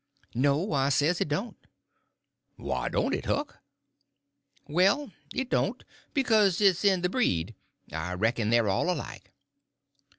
"No," 0.33 0.73
I 0.73 0.89
says, 0.89 1.21
"it 1.21 1.27
don't." 1.27 1.57
"Why 2.55 2.89
don't 2.89 3.13
it, 3.13 3.27
Huck?" 3.27 3.59
"Well, 4.67 5.11
it 5.31 5.51
don't, 5.51 5.83
because 6.15 6.59
it's 6.59 6.83
in 6.83 7.03
the 7.03 7.07
breed. 7.09 7.53
I 7.93 8.13
reckon 8.15 8.49
they're 8.49 8.67
all 8.67 8.89
alike." 8.89 9.31